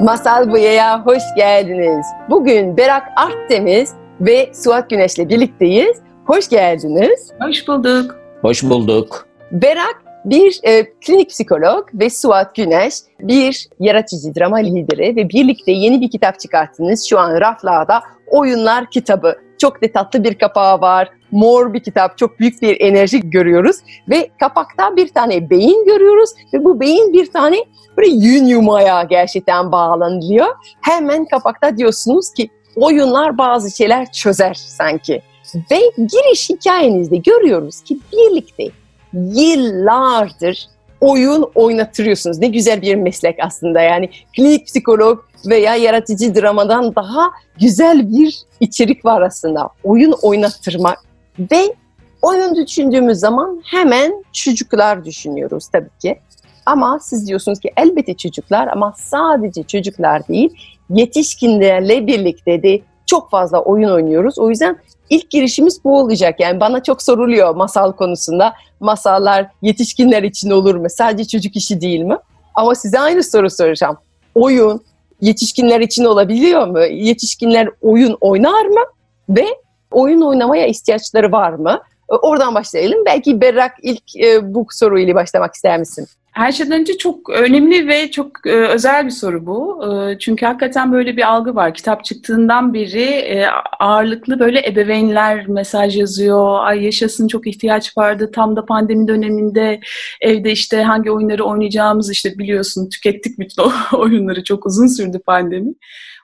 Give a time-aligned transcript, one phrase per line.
[0.00, 2.06] Masal Buya'ya hoş geldiniz.
[2.30, 5.96] Bugün Berak Artdeniz ve Suat Güneş'le birlikteyiz.
[6.26, 7.30] Hoş geldiniz.
[7.40, 8.16] Hoş bulduk.
[8.42, 9.26] Hoş bulduk.
[9.52, 16.00] Berak bir e, klinik psikolog ve Suat Güneş bir yaratıcı drama lideri ve birlikte yeni
[16.00, 17.06] bir kitap çıkarttınız.
[17.08, 19.38] Şu an raflarda Oyunlar kitabı.
[19.58, 21.10] Çok da tatlı bir kapağı var.
[21.30, 22.18] Mor bir kitap.
[22.18, 23.76] Çok büyük bir enerji görüyoruz.
[24.08, 26.30] Ve kapakta bir tane beyin görüyoruz.
[26.54, 27.56] Ve bu beyin bir tane
[27.96, 30.46] böyle yün yumaya gerçekten bağlanıyor.
[30.80, 35.22] Hemen kapakta diyorsunuz ki oyunlar bazı şeyler çözer sanki.
[35.70, 38.64] Ve giriş hikayenizde görüyoruz ki birlikte
[39.12, 40.68] yıllardır
[41.00, 42.38] oyun oynatırıyorsunuz.
[42.38, 49.04] Ne güzel bir meslek aslında yani klinik psikolog veya yaratıcı dramadan daha güzel bir içerik
[49.04, 49.68] var aslında.
[49.84, 50.98] Oyun oynattırmak
[51.38, 51.74] ve
[52.22, 56.18] oyun düşündüğümüz zaman hemen çocuklar düşünüyoruz tabii ki.
[56.66, 60.50] Ama siz diyorsunuz ki elbette çocuklar ama sadece çocuklar değil
[60.90, 64.38] yetişkinlerle birlikte de çok fazla oyun oynuyoruz.
[64.38, 64.76] O yüzden
[65.10, 66.40] ilk girişimiz bu olacak.
[66.40, 68.54] Yani bana çok soruluyor masal konusunda.
[68.80, 70.86] Masallar yetişkinler için olur mu?
[70.90, 72.18] Sadece çocuk işi değil mi?
[72.54, 73.96] Ama size aynı soru soracağım.
[74.34, 74.80] Oyun
[75.20, 76.80] yetişkinler için olabiliyor mu?
[76.80, 78.80] Yetişkinler oyun oynar mı?
[79.28, 79.46] Ve
[79.90, 81.80] oyun oynamaya ihtiyaçları var mı?
[82.08, 83.04] Oradan başlayalım.
[83.06, 86.06] Belki Berrak ilk e, bu soruyla başlamak ister misin?
[86.38, 89.84] Her şeyden önce çok önemli ve çok e, özel bir soru bu.
[89.84, 91.74] E, çünkü hakikaten böyle bir algı var.
[91.74, 93.46] Kitap çıktığından beri e,
[93.80, 96.58] ağırlıklı böyle ebeveynler mesaj yazıyor.
[96.60, 98.30] Ay yaşasın çok ihtiyaç vardı.
[98.34, 99.80] Tam da pandemi döneminde
[100.20, 104.44] evde işte hangi oyunları oynayacağımız işte biliyorsun tükettik bütün o oyunları.
[104.44, 105.74] Çok uzun sürdü pandemi.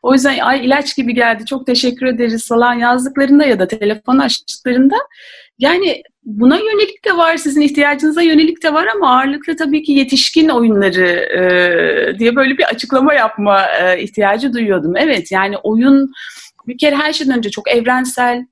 [0.02, 1.44] O yüzden ay ilaç gibi geldi.
[1.46, 4.96] Çok teşekkür ederiz falan yazdıklarında ya da telefon açtıklarında
[5.58, 10.48] yani buna yönelik de var, sizin ihtiyacınıza yönelik de var ama ağırlıklı tabii ki yetişkin
[10.48, 14.96] oyunları e, diye böyle bir açıklama yapma e, ihtiyacı duyuyordum.
[14.96, 16.12] Evet yani oyun
[16.66, 18.46] bir kere her şeyden önce çok evrensel,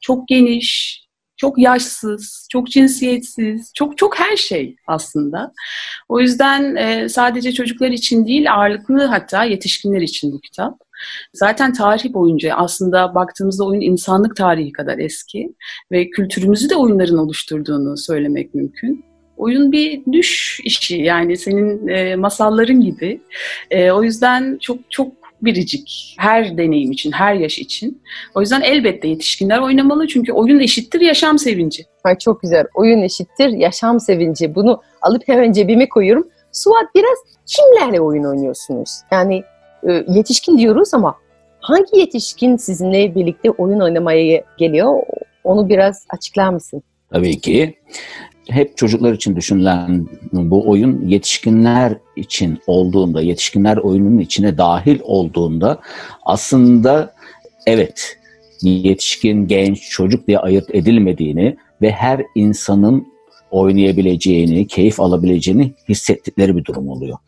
[0.00, 1.00] çok geniş,
[1.38, 5.52] çok yaşsız, çok cinsiyetsiz, çok çok her şey aslında.
[6.08, 10.74] O yüzden e, sadece çocuklar için değil ağırlıklı hatta yetişkinler için bu kitap.
[11.34, 15.54] Zaten tarih boyunca aslında baktığımızda oyun insanlık tarihi kadar eski
[15.92, 19.04] ve kültürümüzü de oyunların oluşturduğunu söylemek mümkün.
[19.36, 23.20] Oyun bir düş işi yani senin e, masalların gibi.
[23.70, 25.12] E, o yüzden çok çok
[25.42, 28.02] biricik her deneyim için, her yaş için.
[28.34, 31.84] O yüzden elbette yetişkinler oynamalı çünkü oyun eşittir yaşam sevinci.
[32.04, 32.66] Ay çok güzel.
[32.74, 34.54] Oyun eşittir yaşam sevinci.
[34.54, 36.28] Bunu alıp hemen cebime koyuyorum.
[36.52, 38.90] Suat biraz kimlerle oyun oynuyorsunuz?
[39.10, 39.42] Yani
[39.88, 41.14] e, yetişkin diyoruz ama
[41.60, 45.02] hangi yetişkin sizinle birlikte oyun oynamaya geliyor?
[45.44, 46.82] Onu biraz açıklar mısın?
[47.12, 47.78] Tabii ki.
[48.48, 55.80] Hep çocuklar için düşünülen bu oyun yetişkinler için olduğunda, yetişkinler oyunun içine dahil olduğunda
[56.22, 57.14] aslında
[57.66, 58.18] evet
[58.62, 63.06] yetişkin, genç, çocuk diye ayırt edilmediğini ve her insanın
[63.50, 67.18] oynayabileceğini, keyif alabileceğini hissettikleri bir durum oluyor.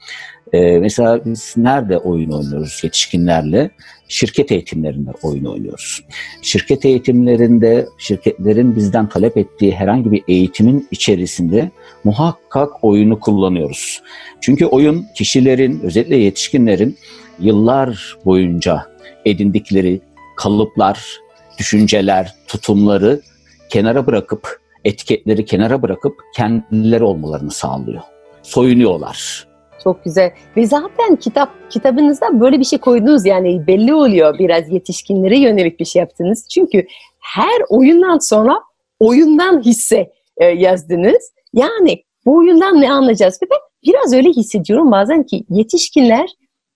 [0.52, 3.70] Ee, mesela biz nerede oyun oynuyoruz yetişkinlerle?
[4.08, 6.04] Şirket eğitimlerinde oyun oynuyoruz.
[6.42, 11.70] Şirket eğitimlerinde şirketlerin bizden talep ettiği herhangi bir eğitimin içerisinde
[12.04, 14.02] muhakkak oyunu kullanıyoruz.
[14.40, 16.96] Çünkü oyun kişilerin, özellikle yetişkinlerin
[17.40, 18.86] yıllar boyunca
[19.24, 20.00] edindikleri
[20.36, 21.04] kalıplar,
[21.58, 23.20] düşünceler, tutumları
[23.68, 28.02] kenara bırakıp, etiketleri kenara bırakıp kendileri olmalarını sağlıyor.
[28.42, 29.50] Soyunuyorlar
[29.84, 30.30] çok güzel.
[30.56, 35.84] Ve zaten kitap kitabınızda böyle bir şey koydunuz yani belli oluyor biraz yetişkinlere yönelik bir
[35.84, 36.46] şey yaptınız.
[36.48, 36.86] Çünkü
[37.20, 38.60] her oyundan sonra
[39.00, 41.32] oyundan hisse e, yazdınız.
[41.52, 43.38] Yani bu oyundan ne anlayacağız?
[43.42, 46.30] Ve ben biraz öyle hissediyorum bazen ki yetişkinler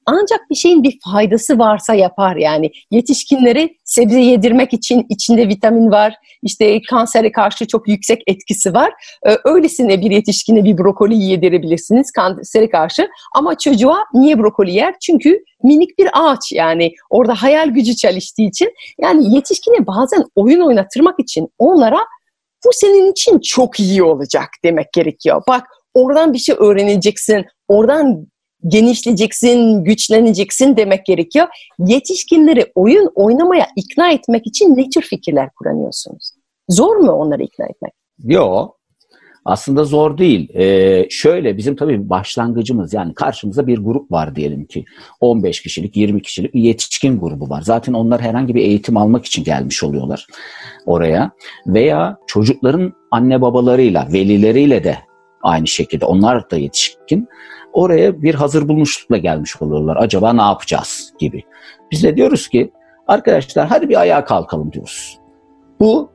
[0.06, 2.70] ancak bir şeyin bir faydası varsa yapar yani.
[2.90, 6.14] Yetişkinleri sebze yedirmek için içinde vitamin var.
[6.42, 8.92] İşte kansere karşı çok yüksek etkisi var.
[9.26, 13.08] Ee, öylesine bir yetişkine bir brokoli yedirebilirsiniz kansere karşı.
[13.34, 14.94] Ama çocuğa niye brokoli yer?
[15.02, 18.72] Çünkü minik bir ağaç yani orada hayal gücü çalıştığı için.
[19.00, 21.98] Yani yetişkine bazen oyun oynatırmak için onlara
[22.64, 25.42] bu senin için çok iyi olacak demek gerekiyor.
[25.48, 27.44] Bak oradan bir şey öğreneceksin.
[27.68, 28.26] Oradan
[28.68, 31.46] genişleyeceksin, güçleneceksin demek gerekiyor.
[31.78, 36.30] Yetişkinleri oyun oynamaya ikna etmek için ne tür fikirler kullanıyorsunuz?
[36.68, 37.92] Zor mu onları ikna etmek?
[38.24, 38.78] Yok.
[39.44, 40.54] Aslında zor değil.
[40.54, 44.84] Ee, şöyle bizim tabii başlangıcımız yani karşımızda bir grup var diyelim ki
[45.20, 47.62] 15 kişilik 20 kişilik bir yetişkin grubu var.
[47.62, 50.26] Zaten onlar herhangi bir eğitim almak için gelmiş oluyorlar
[50.86, 51.30] oraya.
[51.66, 54.98] Veya çocukların anne babalarıyla velileriyle de
[55.42, 57.28] aynı şekilde onlar da yetişkin
[57.74, 59.96] oraya bir hazır bulmuşlukla gelmiş oluyorlar.
[59.96, 61.42] Acaba ne yapacağız gibi.
[61.90, 62.72] Biz de diyoruz ki
[63.08, 65.18] arkadaşlar hadi bir ayağa kalkalım diyoruz.
[65.80, 66.10] Bu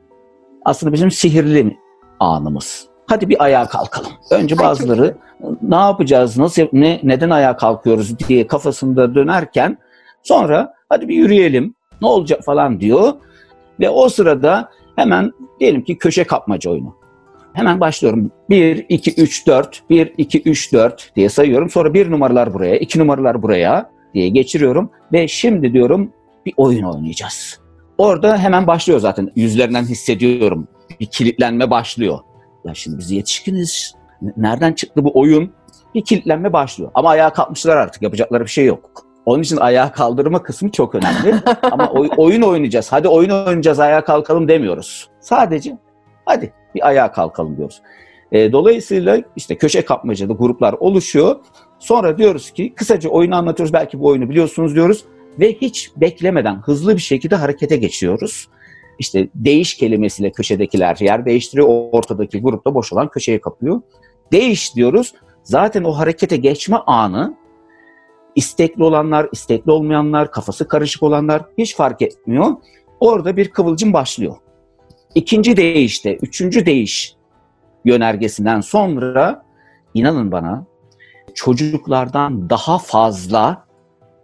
[0.65, 1.77] aslında bizim sihirli
[2.19, 2.87] anımız.
[3.07, 4.11] Hadi bir ayağa kalkalım.
[4.31, 5.17] Önce bazıları
[5.61, 9.77] ne yapacağız, nasıl, ne, neden ayağa kalkıyoruz diye kafasında dönerken
[10.23, 13.13] sonra hadi bir yürüyelim, ne olacak falan diyor.
[13.79, 16.98] Ve o sırada hemen diyelim ki köşe kapmaca oyunu.
[17.53, 18.31] Hemen başlıyorum.
[18.49, 21.69] 1, 2, 3, 4, 1, 2, 3, 4 diye sayıyorum.
[21.69, 24.91] Sonra bir numaralar buraya, iki numaralar buraya diye geçiriyorum.
[25.13, 26.13] Ve şimdi diyorum
[26.45, 27.59] bir oyun oynayacağız.
[27.97, 29.31] Orada hemen başlıyor zaten.
[29.35, 30.67] Yüzlerinden hissediyorum.
[30.99, 32.19] Bir kilitlenme başlıyor.
[32.65, 33.93] Ya şimdi biz yetişkiniz.
[34.37, 35.51] Nereden çıktı bu oyun?
[35.95, 36.91] Bir kilitlenme başlıyor.
[36.93, 38.01] Ama ayağa kalkmışlar artık.
[38.01, 39.09] Yapacakları bir şey yok.
[39.25, 41.35] Onun için ayağa kaldırma kısmı çok önemli.
[41.71, 42.91] Ama oy- oyun oynayacağız.
[42.91, 45.09] Hadi oyun oynayacağız ayağa kalkalım demiyoruz.
[45.19, 45.77] Sadece
[46.29, 47.81] hadi bir ayağa kalkalım diyoruz.
[48.31, 51.35] E, dolayısıyla işte köşe kapmacada gruplar oluşuyor.
[51.79, 53.73] Sonra diyoruz ki kısaca oyunu anlatıyoruz.
[53.73, 55.05] Belki bu oyunu biliyorsunuz diyoruz.
[55.39, 58.47] Ve hiç beklemeden hızlı bir şekilde harekete geçiyoruz.
[58.99, 61.67] İşte değiş kelimesiyle köşedekiler yer değiştiriyor.
[61.91, 63.81] Ortadaki grupta boş olan köşeyi kapıyor.
[64.31, 65.13] Değiş diyoruz.
[65.43, 67.37] Zaten o harekete geçme anı
[68.35, 72.47] istekli olanlar, istekli olmayanlar, kafası karışık olanlar hiç fark etmiyor.
[72.99, 74.35] Orada bir kıvılcım başlıyor.
[75.15, 77.15] İkinci değişte, üçüncü değiş
[77.85, 79.45] yönergesinden sonra
[79.93, 80.65] inanın bana
[81.33, 83.65] çocuklardan daha fazla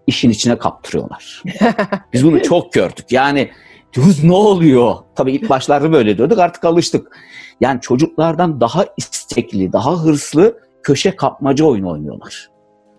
[0.08, 1.44] işin içine kaptırıyorlar.
[2.14, 3.06] Biz bunu çok gördük.
[3.12, 3.50] Yani
[3.94, 4.96] diyoruz ne oluyor?
[5.16, 7.18] Tabii ilk başlarda böyle diyorduk artık alıştık.
[7.62, 12.50] Yani çocuklardan daha istekli, daha hırslı köşe kapmaca oyunu oynuyorlar.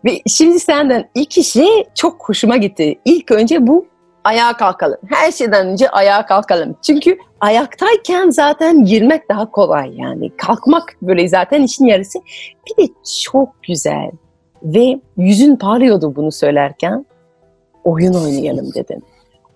[0.04, 2.98] Ve şimdi senden iki şey çok hoşuma gitti.
[3.04, 3.86] İlk önce bu
[4.26, 4.98] ayağa kalkalım.
[5.08, 6.76] Her şeyden önce ayağa kalkalım.
[6.86, 10.36] Çünkü ayaktayken zaten girmek daha kolay yani.
[10.36, 12.18] Kalkmak böyle zaten işin yarısı.
[12.66, 12.92] Bir de
[13.24, 14.10] çok güzel
[14.62, 17.06] ve yüzün parlıyordu bunu söylerken.
[17.84, 19.04] Oyun oynayalım dedin.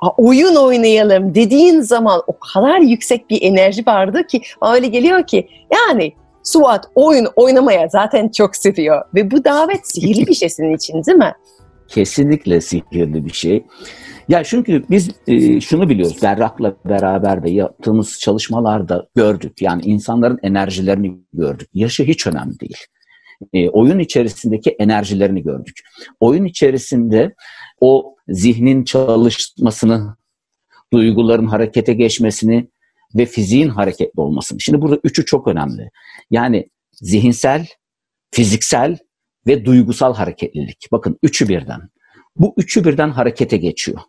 [0.01, 5.49] Aa, oyun oynayalım dediğin zaman o kadar yüksek bir enerji vardı ki öyle geliyor ki
[5.73, 6.13] yani
[6.43, 11.19] Suat oyun oynamaya zaten çok seviyor ve bu davet sihirli bir şey senin için değil
[11.19, 11.33] mi?
[11.89, 13.65] Kesinlikle sihirli bir şey.
[14.31, 19.63] Ya çünkü biz e, şunu biliyoruz, Berrak'la beraber de yaptığımız çalışmalarda gördük.
[19.63, 21.69] Yani insanların enerjilerini gördük.
[21.75, 22.77] Yaşı hiç önemli değil.
[23.53, 25.81] E, oyun içerisindeki enerjilerini gördük.
[26.21, 27.35] Oyun içerisinde
[27.81, 30.17] o zihnin çalışmasını,
[30.93, 32.69] duyguların harekete geçmesini
[33.15, 34.61] ve fiziğin hareketli olmasını.
[34.61, 35.91] Şimdi burada üçü çok önemli.
[36.31, 37.67] Yani zihinsel,
[38.31, 38.99] fiziksel
[39.47, 40.89] ve duygusal hareketlilik.
[40.93, 41.81] Bakın üçü birden.
[42.37, 44.01] Bu üçü birden harekete geçiyor.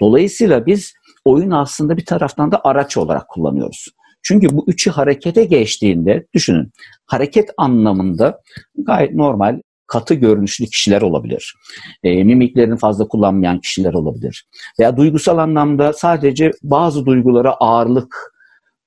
[0.00, 0.92] Dolayısıyla biz
[1.24, 3.88] oyunu aslında bir taraftan da araç olarak kullanıyoruz.
[4.22, 6.72] Çünkü bu üçü harekete geçtiğinde düşünün
[7.06, 8.40] hareket anlamında
[8.78, 11.54] gayet normal katı görünüşlü kişiler olabilir.
[12.04, 14.46] E, mimiklerini fazla kullanmayan kişiler olabilir.
[14.80, 18.32] Veya duygusal anlamda sadece bazı duygulara ağırlık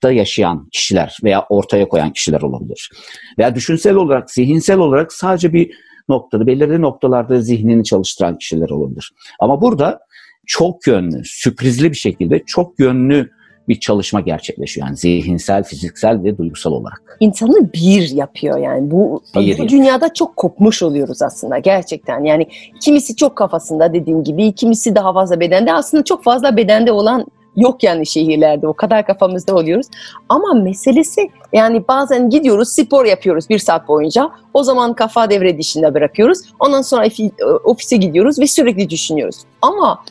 [0.03, 2.91] da yaşayan kişiler veya ortaya koyan kişiler olabilir.
[3.39, 5.71] Veya düşünsel olarak, zihinsel olarak sadece bir
[6.09, 9.12] noktada, belirli noktalarda zihnini çalıştıran kişiler olabilir.
[9.39, 10.00] Ama burada
[10.47, 13.29] çok yönlü, sürprizli bir şekilde çok yönlü
[13.67, 14.87] bir çalışma gerçekleşiyor.
[14.87, 17.17] Yani zihinsel, fiziksel ve duygusal olarak.
[17.19, 18.91] İnsanı bir yapıyor yani.
[18.91, 22.23] Bu, Bir bu dünyada çok kopmuş oluyoruz aslında gerçekten.
[22.23, 22.47] Yani
[22.81, 25.73] kimisi çok kafasında dediğim gibi, kimisi daha fazla bedende.
[25.73, 27.25] Aslında çok fazla bedende olan
[27.55, 28.67] yok yani şehirlerde.
[28.67, 29.87] O kadar kafamızda oluyoruz.
[30.29, 34.29] Ama meselesi yani bazen gidiyoruz spor yapıyoruz bir saat boyunca.
[34.53, 36.37] O zaman kafa devre dışında bırakıyoruz.
[36.59, 39.35] Ondan sonra fi- ofise gidiyoruz ve sürekli düşünüyoruz.
[39.61, 40.03] Ama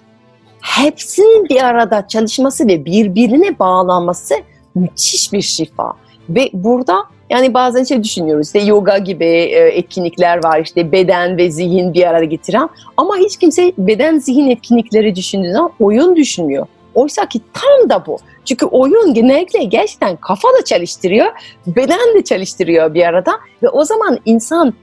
[0.65, 4.35] hepsinin bir arada çalışması ve birbirine bağlanması
[4.75, 5.93] müthiş bir şifa.
[6.29, 6.97] Ve burada
[7.31, 12.07] yani bazen şey düşünüyoruz işte yoga gibi e, etkinlikler var işte beden ve zihin bir
[12.07, 16.67] arada getiren ama hiç kimse beden zihin etkinlikleri düşündüğü zaman oyun düşünmüyor.
[16.95, 18.19] Oysa ki tam da bu.
[18.45, 21.27] Çünkü oyun genellikle gerçekten kafa da çalıştırıyor,
[21.67, 24.75] beden de çalıştırıyor bir arada ve o zaman insan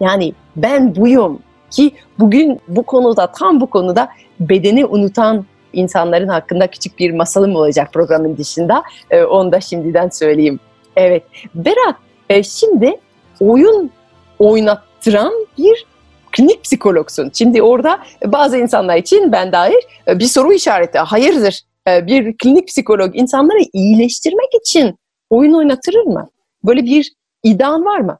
[0.00, 1.38] yani ben buyum
[1.70, 4.08] ki bugün bu konuda tam bu konuda
[4.40, 8.82] bedeni unutan insanların hakkında küçük bir masalım olacak programın dışında.
[9.10, 10.60] Ee, onu da şimdiden söyleyeyim.
[10.96, 11.22] Evet.
[11.54, 11.96] Berat
[12.28, 12.96] e, şimdi
[13.40, 13.90] oyun
[14.38, 15.86] oynattıran bir
[16.32, 17.30] klinik psikologsun.
[17.34, 20.98] Şimdi orada bazı insanlar için ben dair bir soru işareti.
[20.98, 21.62] Hayırdır?
[21.88, 24.98] Bir klinik psikolog insanları iyileştirmek için
[25.30, 26.28] oyun oynatır mı?
[26.64, 27.12] Böyle bir
[27.44, 28.18] iddian var mı?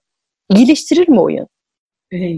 [0.51, 1.47] İyileştirir mi oyun?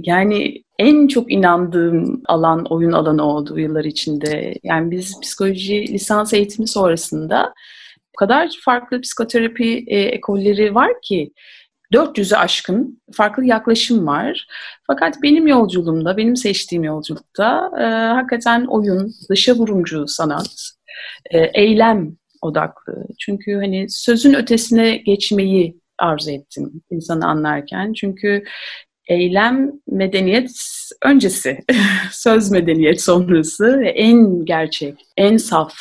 [0.05, 4.55] Yani en çok inandığım alan oyun alanı oldu yıllar içinde.
[4.63, 7.55] Yani biz psikoloji lisans eğitimi sonrasında
[8.15, 11.33] o kadar farklı psikoterapi e, ekolleri var ki
[11.93, 14.47] 400'ü aşkın farklı yaklaşım var.
[14.87, 17.83] Fakat benim yolculuğumda, benim seçtiğim yolculukta e,
[18.15, 20.71] hakikaten oyun, dışa vurumcu sanat,
[21.31, 23.07] e, eylem odaklı.
[23.19, 27.93] Çünkü hani sözün ötesine geçmeyi arzu ettim insanı anlarken.
[27.93, 28.45] Çünkü
[29.11, 30.51] eylem medeniyet
[31.05, 31.59] öncesi,
[32.13, 35.75] söz medeniyet sonrası ve en gerçek, en saf,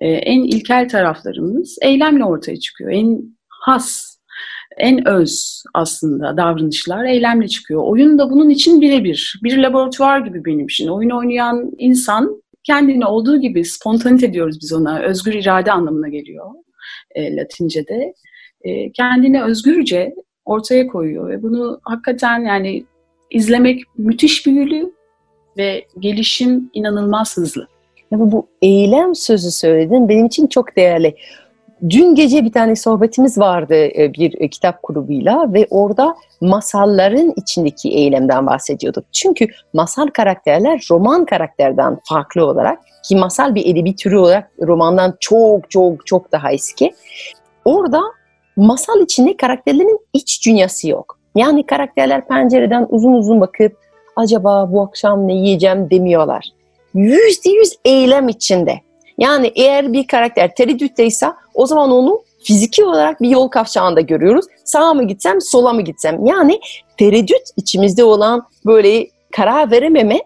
[0.00, 2.90] e, en ilkel taraflarımız eylemle ortaya çıkıyor.
[2.90, 4.16] En has,
[4.78, 7.82] en öz aslında davranışlar eylemle çıkıyor.
[7.84, 9.40] Oyun da bunun için birebir.
[9.42, 10.88] Bir laboratuvar gibi benim için.
[10.88, 15.00] Oyun oynayan insan kendini olduğu gibi spontanite diyoruz biz ona.
[15.00, 16.46] Özgür irade anlamına geliyor
[17.14, 18.14] e, Latince'de.
[18.64, 22.84] E, kendini özgürce ortaya koyuyor ve bunu hakikaten yani
[23.30, 24.92] izlemek müthiş büyülü
[25.56, 27.66] ve gelişim inanılmaz hızlı.
[28.10, 31.16] Ya bu, bu eylem sözü söyledin benim için çok değerli.
[31.90, 38.46] Dün gece bir tane sohbetimiz vardı e, bir kitap grubuyla ve orada masalların içindeki eylemden
[38.46, 39.04] bahsediyorduk.
[39.12, 45.70] Çünkü masal karakterler roman karakterden farklı olarak ki masal bir edebi türü olarak romandan çok
[45.70, 46.92] çok çok daha eski.
[47.64, 48.02] Orada
[48.56, 51.18] masal içinde karakterlerin iç dünyası yok.
[51.36, 53.76] Yani karakterler pencereden uzun uzun bakıp
[54.16, 56.44] acaba bu akşam ne yiyeceğim demiyorlar.
[56.94, 58.80] Yüzde yüz eylem içinde.
[59.18, 64.46] Yani eğer bir karakter tereddütteyse o zaman onu fiziki olarak bir yol kavşağında görüyoruz.
[64.64, 66.26] Sağa mı gitsem, sola mı gitsem?
[66.26, 66.60] Yani
[66.98, 69.06] tereddüt içimizde olan böyle
[69.36, 70.20] karar verememe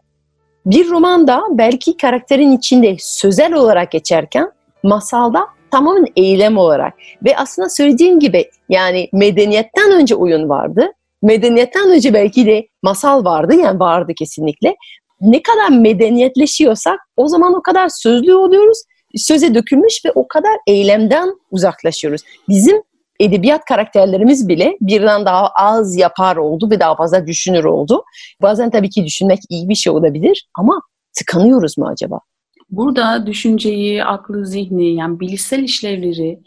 [0.66, 4.50] bir romanda belki karakterin içinde sözel olarak geçerken
[4.82, 10.92] masalda tamamen eylem olarak ve aslında söylediğim gibi yani medeniyetten önce oyun vardı.
[11.22, 14.76] Medeniyetten önce belki de masal vardı yani vardı kesinlikle.
[15.20, 18.78] Ne kadar medeniyetleşiyorsak o zaman o kadar sözlü oluyoruz.
[19.16, 22.22] Söze dökülmüş ve o kadar eylemden uzaklaşıyoruz.
[22.48, 22.82] Bizim
[23.20, 28.04] edebiyat karakterlerimiz bile birden daha az yapar oldu ve daha fazla düşünür oldu.
[28.42, 30.80] Bazen tabii ki düşünmek iyi bir şey olabilir ama
[31.18, 32.20] tıkanıyoruz mu acaba?
[32.70, 36.40] Burada düşünceyi, aklı, zihni yani bilişsel işlevleri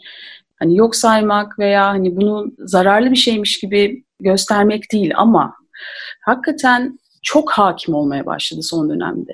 [0.58, 5.54] hani yok saymak veya hani bunu zararlı bir şeymiş gibi göstermek değil ama
[6.24, 9.32] hakikaten çok hakim olmaya başladı son dönemde.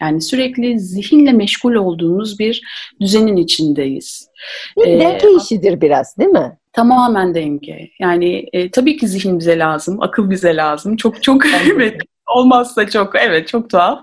[0.00, 2.62] Yani sürekli zihinle meşgul olduğumuz bir
[3.00, 4.28] düzenin içindeyiz.
[4.76, 6.58] Bir ee, denge işidir biraz değil mi?
[6.72, 7.90] Tamamen denge.
[8.00, 10.96] Yani e, tabii ki zihin bize lazım, akıl bize lazım.
[10.96, 13.98] Çok çok evet olmazsa çok evet çok tuhaf.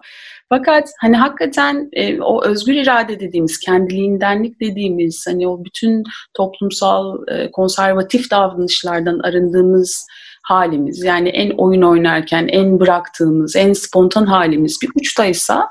[0.53, 6.03] Fakat hani hakikaten e, o özgür irade dediğimiz, kendiliğindenlik dediğimiz, hani o bütün
[6.34, 10.08] toplumsal e, konservatif davranışlardan arındığımız
[10.43, 15.67] halimiz, yani en oyun oynarken en bıraktığımız, en spontan halimiz bir uçtaysa,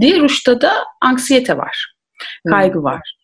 [0.00, 1.94] diğer uçta da anksiyete var,
[2.50, 2.84] kaygı hmm.
[2.84, 3.15] var.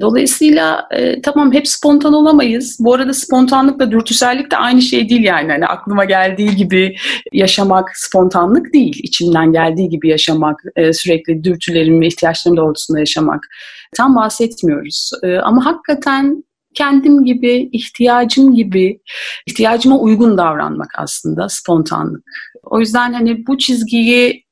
[0.00, 2.76] Dolayısıyla e, tamam hep spontan olamayız.
[2.80, 5.52] Bu arada spontanlıkla dürtüsellik de aynı şey değil yani.
[5.52, 6.96] Hani aklıma geldiği gibi
[7.32, 9.00] yaşamak spontanlık değil.
[9.02, 13.40] İçimden geldiği gibi yaşamak, e, sürekli dürtülerim ve ihtiyaçlarım doğrultusunda yaşamak.
[13.96, 15.10] Tam bahsetmiyoruz.
[15.22, 19.00] E, ama hakikaten kendim gibi, ihtiyacım gibi,
[19.46, 22.22] ihtiyacıma uygun davranmak aslında spontanlık.
[22.62, 24.44] O yüzden hani bu çizgiyi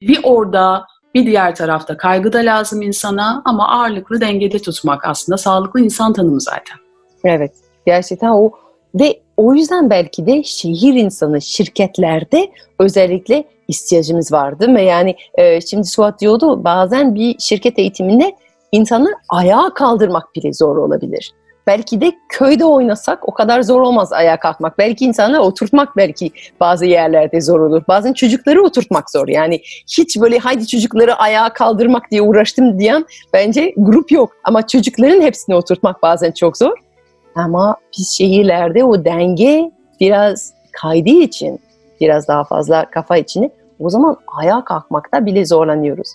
[0.00, 0.84] bir orada
[1.16, 6.40] bir diğer tarafta kaygı da lazım insana ama ağırlıklı dengede tutmak aslında sağlıklı insan tanımı
[6.40, 6.76] zaten.
[7.24, 7.52] Evet,
[7.86, 8.52] gerçekten o
[8.94, 14.84] ve o yüzden belki de şehir insanı şirketlerde özellikle ihtiyacımız var değil mi?
[14.84, 18.36] Yani e, şimdi Suat diyordu bazen bir şirket eğitiminde
[18.72, 21.32] insanı ayağa kaldırmak bile zor olabilir.
[21.66, 24.78] Belki de köyde oynasak o kadar zor olmaz ayağa kalkmak.
[24.78, 26.30] Belki insanları oturtmak belki
[26.60, 27.82] bazı yerlerde zor olur.
[27.88, 29.28] Bazen çocukları oturtmak zor.
[29.28, 29.60] Yani
[29.98, 34.32] hiç böyle haydi çocukları ayağa kaldırmak diye uğraştım diyen bence grup yok.
[34.44, 36.78] Ama çocukların hepsini oturtmak bazen çok zor.
[37.34, 39.70] Ama biz şehirlerde o denge
[40.00, 41.60] biraz kaydığı için
[42.00, 46.08] biraz daha fazla kafa içine o zaman ayağa kalkmakta bile zorlanıyoruz.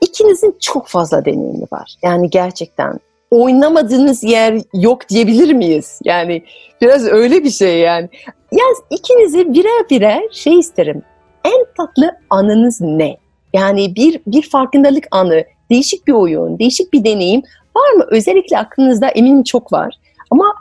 [0.00, 1.94] İkinizin çok fazla deneyimi var.
[2.02, 3.00] Yani gerçekten
[3.34, 6.00] oynamadığınız yer yok diyebilir miyiz?
[6.04, 6.42] Yani
[6.82, 8.08] biraz öyle bir şey yani.
[8.52, 11.02] Yaz ikinizi birer birer şey isterim.
[11.44, 13.16] En tatlı anınız ne?
[13.52, 17.42] Yani bir bir farkındalık anı, değişik bir oyun, değişik bir deneyim
[17.76, 18.06] var mı?
[18.10, 19.94] Özellikle aklınızda eminim çok var.
[20.30, 20.54] Ama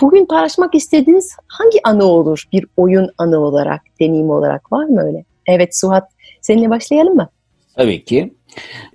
[0.00, 5.24] Bugün paylaşmak istediğiniz hangi anı olur bir oyun anı olarak, deneyim olarak var mı öyle?
[5.46, 6.08] Evet Suhat,
[6.40, 7.28] seninle başlayalım mı?
[7.76, 8.34] Tabii ki.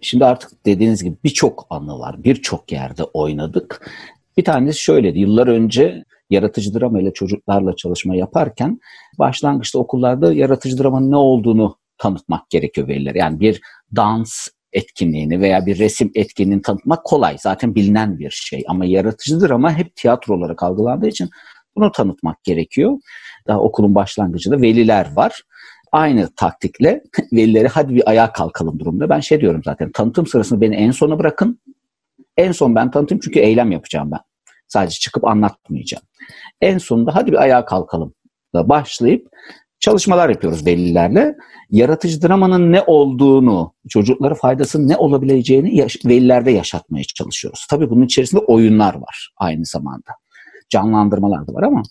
[0.02, 2.24] Şimdi artık dediğiniz gibi birçok anı var.
[2.24, 3.92] Birçok yerde oynadık.
[4.38, 5.20] Bir tanesi şöyleydi.
[5.20, 8.80] Yıllar önce yaratıcı drama ile çocuklarla çalışma yaparken
[9.20, 13.18] başlangıçta okullarda yaratıcı dramanın ne olduğunu tanıtmak gerekiyor velilere.
[13.20, 13.62] Yani bir
[13.96, 17.38] dans etkinliğini veya bir resim etkinliğini tanıtmak kolay.
[17.40, 18.64] Zaten bilinen bir şey.
[18.68, 21.30] Ama yaratıcı drama hep tiyatro olarak algılandığı için
[21.76, 22.98] bunu tanıtmak gerekiyor.
[23.48, 25.44] Daha okulun başlangıcında veliler var.
[25.92, 27.04] Aynı taktikle
[27.34, 29.10] velileri hadi bir ayağa kalkalım durumda.
[29.10, 31.60] Ben şey diyorum zaten tanıtım sırasında beni en sona bırakın.
[32.38, 34.20] En son ben tanıtayım çünkü eylem yapacağım ben.
[34.68, 36.04] Sadece çıkıp anlatmayacağım.
[36.62, 38.14] En sonunda hadi bir ayağa kalkalım
[38.56, 39.28] da başlayıp
[39.80, 41.36] çalışmalar yapıyoruz velilerle.
[41.70, 47.68] Yaratıcı dramanın ne olduğunu, çocuklara faydasının ne olabileceğini yaş- velilerde yaşatmaya çalışıyoruz.
[47.70, 50.12] Tabii bunun içerisinde oyunlar var aynı zamanda.
[50.70, 51.84] Canlandırmalar da var ama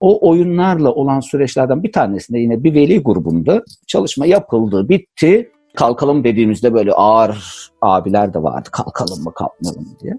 [0.00, 5.50] o oyunlarla olan süreçlerden bir tanesinde yine bir veli grubunda çalışma yapıldı, bitti.
[5.76, 8.68] Kalkalım dediğimizde böyle ağır abiler de vardı.
[8.72, 10.18] Kalkalım mı kalkmayalım mı diye.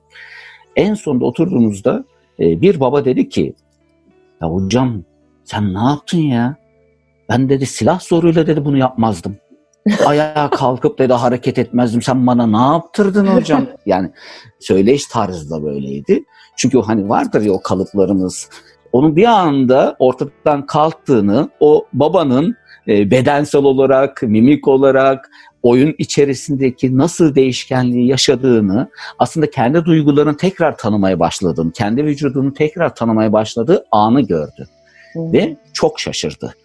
[0.75, 2.05] En sonunda oturduğumuzda
[2.39, 3.53] e, bir baba dedi ki
[4.41, 5.03] ya hocam
[5.43, 6.55] sen ne yaptın ya?
[7.29, 9.35] Ben dedi silah zoruyla dedi bunu yapmazdım.
[10.05, 12.01] Ayağa kalkıp dedi hareket etmezdim.
[12.01, 13.67] Sen bana ne yaptırdın hocam?
[13.85, 14.11] Yani
[14.59, 16.23] söyleyiş tarzı da böyleydi.
[16.55, 18.49] Çünkü hani vardır ya o kalıplarımız.
[18.95, 22.55] Onun bir anda ortadan kalktığını o babanın
[22.87, 25.29] e, bedensel olarak, mimik olarak,
[25.63, 33.33] oyun içerisindeki nasıl değişkenliği yaşadığını, aslında kendi duygularını tekrar tanımaya başladığını, kendi vücudunu tekrar tanımaya
[33.33, 34.67] başladığı anı gördü
[35.15, 36.55] ve çok şaşırdı.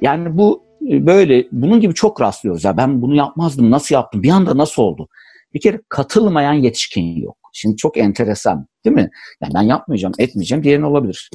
[0.00, 2.64] Yani bu e, böyle bunun gibi çok rastlıyoruz.
[2.64, 4.22] Ya ben bunu yapmazdım, nasıl yaptım?
[4.22, 5.08] Bir anda nasıl oldu?
[5.54, 7.36] Bir kere katılmayan yetişkin yok.
[7.52, 9.10] Şimdi çok enteresan, değil mi?
[9.42, 11.30] Yani ben yapmayacağım, etmeyeceğim diğerin olabilir.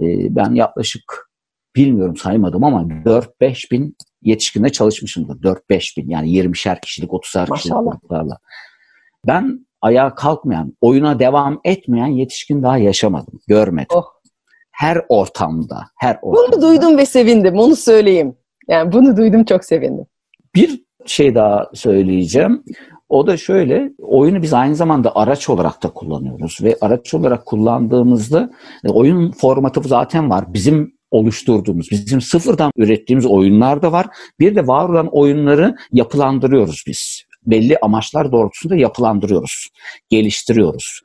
[0.00, 1.30] Ee, ben yaklaşık
[1.76, 5.42] bilmiyorum saymadım ama 4-5 bin yetişkinle çalışmışımdır.
[5.42, 8.38] 4-5 bin yani 20'şer kişilik, 30'ar kişilik gruplarla.
[9.26, 13.96] Ben ayağa kalkmayan, oyuna devam etmeyen yetişkin daha yaşamadım, görmedim.
[13.96, 14.04] Oh.
[14.72, 16.56] Her ortamda, her ortamda.
[16.56, 18.36] Bunu duydum ve sevindim, onu söyleyeyim.
[18.68, 20.06] Yani bunu duydum, çok sevindim.
[20.54, 22.64] Bir şey daha söyleyeceğim.
[23.08, 28.50] O da şöyle, oyunu biz aynı zamanda araç olarak da kullanıyoruz ve araç olarak kullandığımızda
[28.84, 30.44] e, oyun formatı zaten var.
[30.54, 34.06] Bizim oluşturduğumuz, bizim sıfırdan ürettiğimiz oyunlar da var.
[34.40, 37.22] Bir de var olan oyunları yapılandırıyoruz biz.
[37.46, 39.68] Belli amaçlar doğrultusunda yapılandırıyoruz,
[40.08, 41.00] geliştiriyoruz.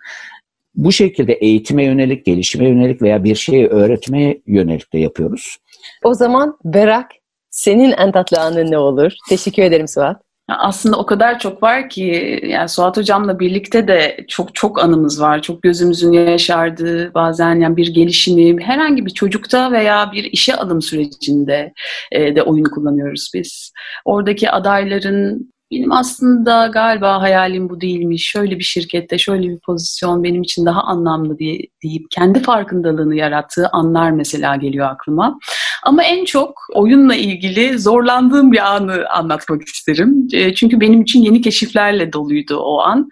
[0.76, 5.58] Bu şekilde eğitime yönelik, gelişime yönelik veya bir şeyi öğretmeye yönelik de yapıyoruz.
[6.04, 7.12] O zaman Berak,
[7.50, 9.12] senin en tatlı anın ne olur?
[9.30, 10.29] Teşekkür ederim Suat.
[10.58, 15.42] Aslında o kadar çok var ki yani Suat hocamla birlikte de çok çok anımız var.
[15.42, 21.74] Çok gözümüzün yaşardığı bazen yani bir gelişimi herhangi bir çocukta veya bir işe alım sürecinde
[22.12, 23.74] e, de oyun kullanıyoruz biz.
[24.06, 28.30] Oradaki adayların benim aslında galiba hayalim bu değilmiş.
[28.30, 33.68] Şöyle bir şirkette şöyle bir pozisyon benim için daha anlamlı diye deyip kendi farkındalığını yarattığı
[33.68, 35.40] anlar mesela geliyor aklıma.
[35.84, 40.28] Ama en çok oyunla ilgili zorlandığım bir anı anlatmak isterim.
[40.34, 43.10] E, Çünkü benim için yeni keşiflerle doluydu o an.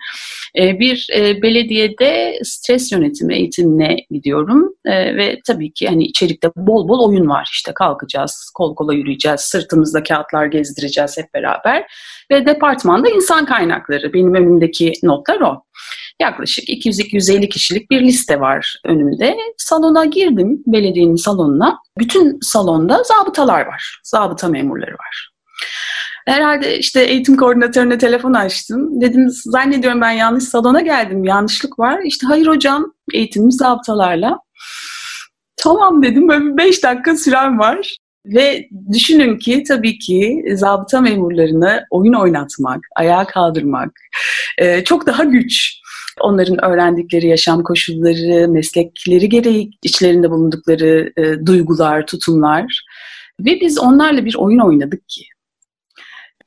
[0.60, 7.10] E, Bir e, belediyede stres yönetimi eğitimine gidiyorum ve tabii ki hani içerikte bol bol
[7.10, 7.50] oyun var.
[7.54, 11.84] İşte kalkacağız, kol kola yürüyeceğiz, sırtımızda kağıtlar gezdireceğiz hep beraber.
[12.32, 15.64] Ve departmanda insan kaynakları benim önümdeki notlar o.
[16.22, 19.38] Yaklaşık 200-250 kişilik bir liste var önümde.
[19.58, 21.78] Salona girdim, belediyenin salonuna.
[22.00, 25.30] Bütün salonda zabıtalar var, zabıta memurları var.
[26.26, 29.02] Herhalde işte eğitim koordinatörüne telefon açtım.
[29.02, 32.00] Dedim zannediyorum ben yanlış salona geldim, yanlışlık var.
[32.06, 34.40] İşte hayır hocam, eğitimimiz zabıtalarla.
[35.58, 37.98] Tamam dedim, böyle 5 dakika sürem var.
[38.26, 43.92] Ve düşünün ki tabii ki zabıta memurlarına oyun oynatmak, ayağa kaldırmak
[44.86, 45.74] çok daha güç.
[46.22, 52.86] Onların öğrendikleri yaşam koşulları, meslekleri gereği içlerinde bulundukları e, duygular, tutumlar.
[53.40, 55.22] Ve biz onlarla bir oyun oynadık ki.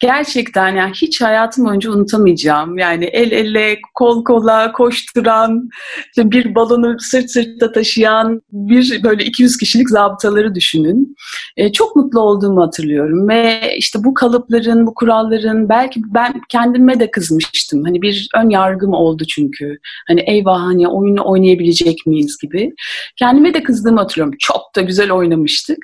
[0.00, 2.78] Gerçekten yani hiç hayatım boyunca unutamayacağım.
[2.78, 5.68] Yani el ele, kol kola koşturan,
[6.06, 11.16] işte bir balonu sırt sırta taşıyan bir böyle 200 kişilik zabıtaları düşünün.
[11.56, 17.10] E, çok mutlu olduğumu hatırlıyorum ve işte bu kalıpların, bu kuralların belki ben kendime de
[17.10, 17.84] kızmıştım.
[17.84, 19.78] Hani bir ön yargım oldu çünkü.
[20.08, 22.72] Hani eyvah hani oyunu oynayabilecek miyiz gibi.
[23.16, 24.36] Kendime de kızdığımı hatırlıyorum.
[24.38, 25.78] Çok da güzel oynamıştık.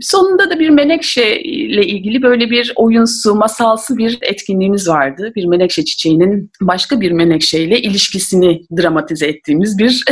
[0.00, 5.32] Sonunda da bir menekşe ile ilgili böyle bir oyunsu, masalsı bir etkinliğimiz vardı.
[5.36, 10.04] Bir menekşe çiçeğinin başka bir menekşe ile ilişkisini dramatize ettiğimiz bir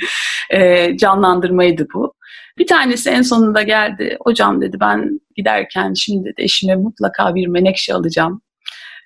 [0.50, 2.14] e, canlandırmaydı bu.
[2.58, 4.16] Bir tanesi en sonunda geldi.
[4.24, 8.42] Hocam dedi ben giderken şimdi de eşime mutlaka bir menekşe alacağım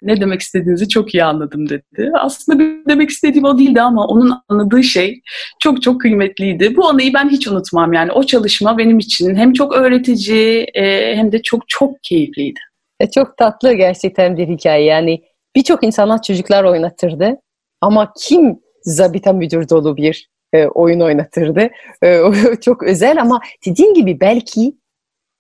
[0.03, 2.11] ne demek istediğinizi çok iyi anladım dedi.
[2.21, 5.21] Aslında demek istediğim o değildi ama onun anladığı şey
[5.63, 6.77] çok çok kıymetliydi.
[6.77, 11.33] Bu anıyı ben hiç unutmam yani o çalışma benim için hem çok öğretici e, hem
[11.33, 12.61] de çok çok keyifliydi.
[13.05, 15.23] E, çok tatlı gerçekten bir hikaye yani
[15.57, 17.37] birçok insana çocuklar oynatırdı
[17.81, 21.69] ama kim zabita müdür dolu bir e, oyun oynatırdı.
[22.03, 22.21] E,
[22.61, 24.77] çok özel ama dediğin gibi belki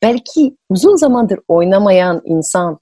[0.02, 2.78] belki uzun zamandır oynamayan insan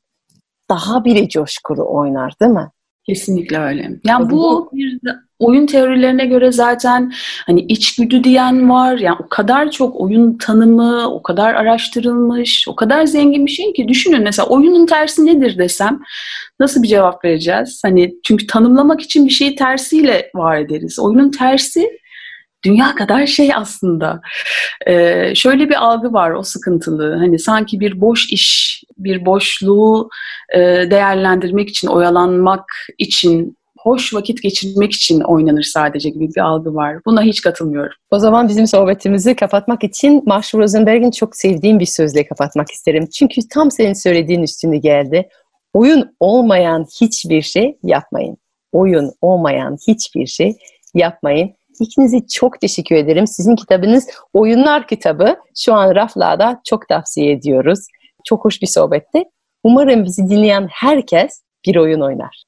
[0.70, 2.70] daha bile coşkulu oynar değil mi?
[3.06, 3.90] Kesinlikle öyle.
[4.04, 4.98] Yani bu bir
[5.38, 7.12] oyun teorilerine göre zaten
[7.46, 8.98] hani içgüdü diyen var.
[8.98, 13.88] Yani o kadar çok oyun tanımı, o kadar araştırılmış, o kadar zengin bir şey ki
[13.88, 16.00] düşünün mesela oyunun tersi nedir desem
[16.60, 17.82] nasıl bir cevap vereceğiz?
[17.84, 20.98] Hani çünkü tanımlamak için bir şeyi tersiyle var ederiz.
[20.98, 22.02] Oyunun tersi
[22.64, 24.20] dünya kadar şey aslında.
[24.86, 27.14] Ee, şöyle bir algı var o sıkıntılı.
[27.14, 30.08] Hani sanki bir boş iş, bir boşluğu
[30.54, 30.58] e,
[30.90, 32.64] değerlendirmek için, oyalanmak
[32.98, 36.96] için, hoş vakit geçirmek için oynanır sadece gibi bir algı var.
[37.06, 37.92] Buna hiç katılmıyorum.
[38.10, 43.06] O zaman bizim sohbetimizi kapatmak için Marshall Rosenberg'in çok sevdiğim bir sözle kapatmak isterim.
[43.06, 45.28] Çünkü tam senin söylediğin üstünde geldi.
[45.72, 48.36] Oyun olmayan hiçbir şey yapmayın.
[48.72, 50.56] Oyun olmayan hiçbir şey
[50.94, 51.50] yapmayın.
[51.80, 53.26] İkinize çok teşekkür ederim.
[53.26, 55.36] Sizin kitabınız Oyunlar kitabı.
[55.56, 57.78] Şu an raflarda çok tavsiye ediyoruz.
[58.24, 59.24] Çok hoş bir sohbetti.
[59.64, 62.44] Umarım bizi dinleyen herkes bir oyun oynar.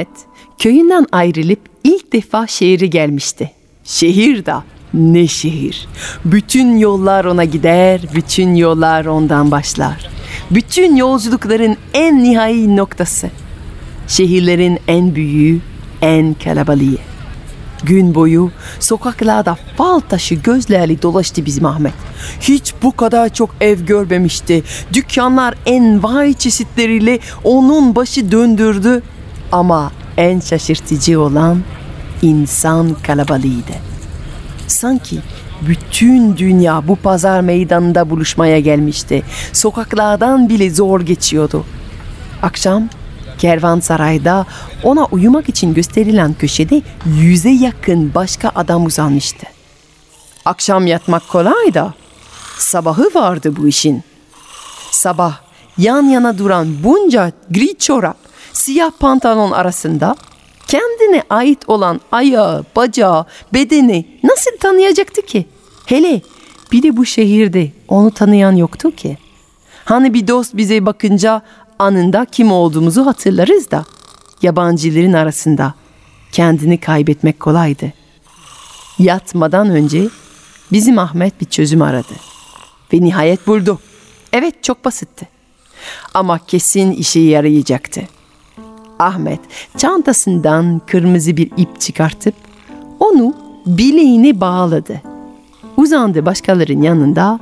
[0.00, 0.26] Ahmet
[0.58, 3.50] köyünden ayrılıp ilk defa şehire gelmişti.
[3.84, 5.88] Şehir da ne şehir.
[6.24, 10.10] Bütün yollar ona gider, bütün yollar ondan başlar.
[10.50, 13.30] Bütün yolculukların en nihai noktası.
[14.08, 15.60] Şehirlerin en büyüğü,
[16.02, 16.98] en kalabalığı.
[17.82, 21.94] Gün boyu sokaklarda fal taşı gözlerle dolaştı bizim Ahmet.
[22.40, 24.62] Hiç bu kadar çok ev görmemişti.
[24.92, 29.02] Dükkanlar en vay çeşitleriyle onun başı döndürdü.
[29.52, 31.62] Ama en şaşırtıcı olan
[32.22, 33.72] insan kalabalığıydı.
[34.66, 35.20] Sanki
[35.62, 39.22] bütün dünya bu pazar meydanında buluşmaya gelmişti.
[39.52, 41.64] Sokaklardan bile zor geçiyordu.
[42.42, 42.88] Akşam
[43.38, 44.46] kervansarayda
[44.82, 49.46] ona uyumak için gösterilen köşede yüze yakın başka adam uzanmıştı.
[50.44, 51.94] Akşam yatmak kolay da
[52.58, 54.02] sabahı vardı bu işin.
[54.90, 55.38] Sabah
[55.78, 58.16] yan yana duran bunca gri çorap,
[58.70, 60.16] siyah pantolon arasında
[60.66, 65.46] kendine ait olan ayağı, bacağı, bedeni nasıl tanıyacaktı ki?
[65.86, 66.20] Hele
[66.72, 69.18] bir de bu şehirde onu tanıyan yoktu ki.
[69.84, 71.42] Hani bir dost bize bakınca
[71.78, 73.84] anında kim olduğumuzu hatırlarız da
[74.42, 75.74] yabancıların arasında
[76.32, 77.92] kendini kaybetmek kolaydı.
[78.98, 80.08] Yatmadan önce
[80.72, 82.14] bizim Ahmet bir çözüm aradı
[82.92, 83.78] ve nihayet buldu.
[84.32, 85.28] Evet çok basitti.
[86.14, 88.19] Ama kesin işe yarayacaktı.
[89.00, 89.40] Ahmet
[89.76, 92.34] çantasından kırmızı bir ip çıkartıp
[93.00, 93.34] onu
[93.66, 95.02] bileğine bağladı.
[95.76, 97.40] Uzandı başkalarının yanında.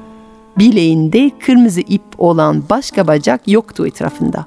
[0.59, 4.47] Bileğinde kırmızı ip olan başka bacak yoktu etrafında.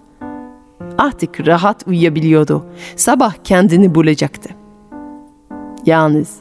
[0.98, 2.66] Artık rahat uyuyabiliyordu.
[2.96, 4.50] Sabah kendini bulacaktı.
[5.86, 6.36] Yalnız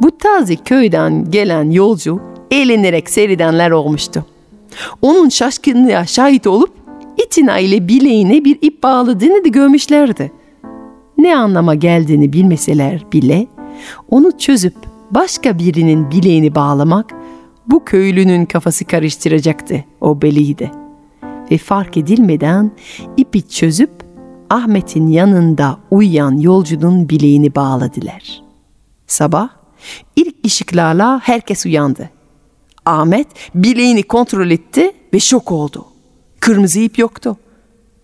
[0.00, 4.24] bu taze köyden gelen yolcu eğlenerek seyredenler olmuştu.
[5.02, 6.83] Onun şaşkınlığa şahit olup
[7.34, 10.32] itinayla bileğine bir ip bağladığını da görmüşlerdi.
[11.18, 13.46] Ne anlama geldiğini bilmeseler bile
[14.10, 14.74] onu çözüp
[15.10, 17.14] başka birinin bileğini bağlamak
[17.66, 20.70] bu köylünün kafası karıştıracaktı o beliydi.
[21.50, 22.70] Ve fark edilmeden
[23.16, 23.90] ipi çözüp
[24.50, 28.42] Ahmet'in yanında uyuyan yolcunun bileğini bağladılar.
[29.06, 29.48] Sabah
[30.16, 32.10] ilk ışıklarla herkes uyandı.
[32.86, 35.93] Ahmet bileğini kontrol etti ve şok oldu.
[36.44, 37.36] Kırmızı ip yoktu.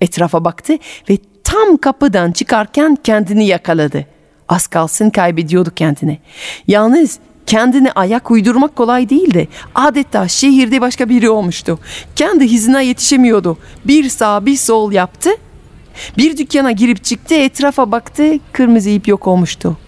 [0.01, 0.73] Etrafa baktı
[1.11, 4.07] ve tam kapıdan çıkarken kendini yakaladı.
[4.49, 6.19] Az kalsın kaybediyordu kendini.
[6.67, 9.49] Yalnız kendine ayak uydurmak kolay değildi.
[9.75, 11.79] Adeta şehirde başka biri olmuştu.
[12.17, 13.59] Kendi hizine yetişemiyordu.
[13.85, 15.31] Bir sağ bir sol yaptı.
[16.19, 19.79] Bir dükkana girip çıktı etrafa baktı kırmızı ip yok olmuştu.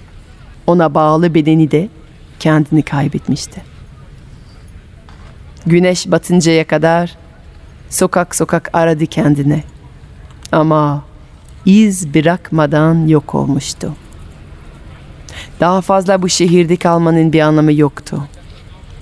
[0.66, 1.88] Ona bağlı bedeni de
[2.40, 3.62] kendini kaybetmişti.
[5.66, 7.21] Güneş batıncaya kadar
[7.92, 9.64] sokak sokak aradı kendine.
[10.52, 11.04] Ama
[11.66, 13.92] iz bırakmadan yok olmuştu.
[15.60, 18.28] Daha fazla bu şehirde kalmanın bir anlamı yoktu.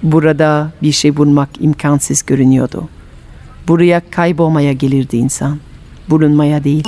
[0.03, 2.88] Burada bir şey bulmak imkansız görünüyordu.
[3.68, 5.59] Buraya kaybolmaya gelirdi insan.
[6.09, 6.85] Bulunmaya değil.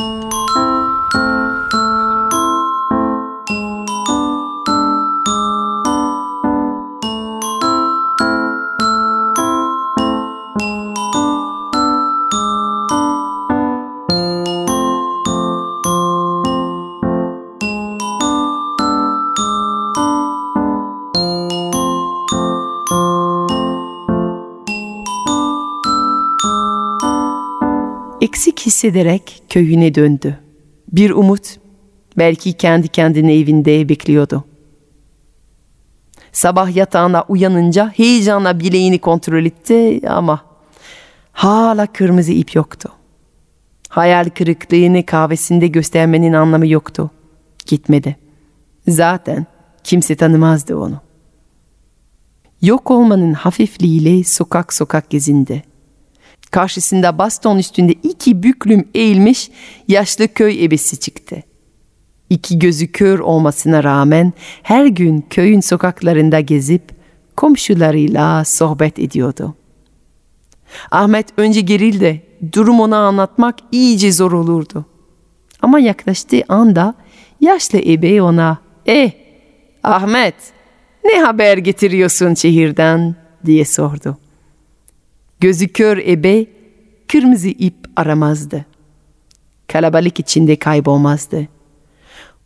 [28.83, 30.38] Hissederek köyüne döndü.
[30.92, 31.57] Bir umut
[32.18, 34.45] belki kendi kendine evinde bekliyordu.
[36.33, 40.45] Sabah yatağına uyanınca heyecanla bileğini kontrol etti ama
[41.33, 42.92] hala kırmızı ip yoktu.
[43.88, 47.11] Hayal kırıklığını kahvesinde göstermenin anlamı yoktu.
[47.66, 48.16] Gitmedi.
[48.88, 49.47] Zaten
[49.85, 51.01] kimse tanımazdı onu.
[52.62, 55.71] Yok olmanın hafifliğiyle sokak sokak gezindi.
[56.53, 59.51] Karşısında baston üstünde iki büklüm eğilmiş
[59.88, 61.43] yaşlı köy ebesi çıktı.
[62.31, 66.83] İki gözü kör olmasına rağmen her gün köyün sokaklarında gezip
[67.37, 69.55] komşularıyla sohbet ediyordu.
[70.91, 72.23] Ahmet önce gerildi.
[72.53, 74.85] Durum ona anlatmak iyice zor olurdu.
[75.62, 76.95] Ama yaklaştığı anda
[77.41, 79.11] yaşlı ebe ona "Eh
[79.83, 80.35] Ahmet
[81.05, 84.19] ne haber getiriyorsun şehirden?" diye sordu.
[85.42, 86.46] Gözü kör ebe
[87.09, 88.66] kırmızı ip aramazdı.
[89.68, 91.48] Kalabalık içinde kaybolmazdı.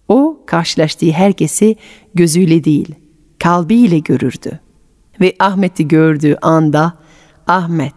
[0.09, 1.76] O karşılaştığı herkesi
[2.14, 2.94] gözüyle değil,
[3.38, 4.61] kalbiyle görürdü.
[5.20, 6.92] Ve Ahmet'i gördüğü anda
[7.46, 7.94] Ahmet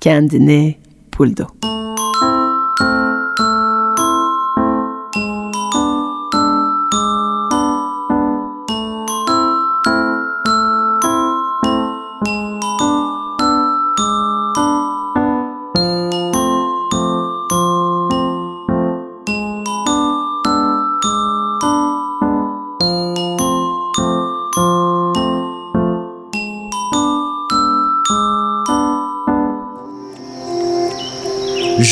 [0.00, 0.74] kendini
[1.18, 1.48] buldu.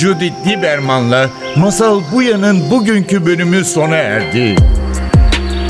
[0.05, 4.57] Judith Lieberman'la Masal Buya'nın bugünkü bölümü sona erdi.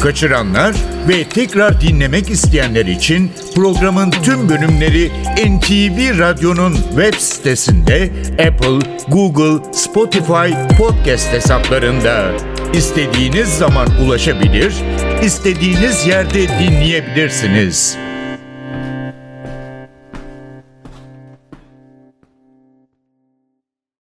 [0.02, 0.76] Kaçıranlar
[1.08, 10.76] ve tekrar dinlemek isteyenler için programın tüm bölümleri NTV Radyo'nun web sitesinde Apple, Google, Spotify
[10.78, 12.32] podcast hesaplarında
[12.72, 14.74] istediğiniz zaman ulaşabilir,
[15.22, 18.03] istediğiniz yerde dinleyebilirsiniz.